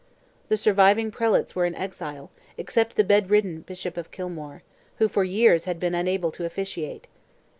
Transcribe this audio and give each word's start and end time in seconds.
The 0.49 0.57
surviving 0.57 1.11
prelates 1.11 1.53
were 1.55 1.65
in 1.67 1.75
exile, 1.75 2.31
except 2.57 2.95
the 2.95 3.03
bedridden 3.03 3.61
Bishop 3.61 3.97
of 3.97 4.09
Kilmore, 4.09 4.63
who 4.95 5.07
for 5.07 5.23
years 5.23 5.65
had 5.65 5.79
been 5.79 5.93
unable 5.93 6.31
to 6.31 6.43
officiate. 6.43 7.05